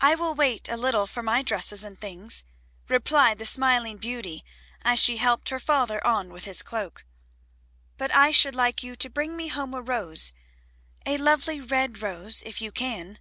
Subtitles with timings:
[0.00, 2.44] "I will wait a little for my dresses and things,"
[2.86, 4.44] replied the smiling Beauty,
[4.84, 7.04] as she helped her father on with his cloak,
[7.98, 10.32] "but I should like you to bring me home a rose,
[11.04, 13.18] a lovely red rose, if you can."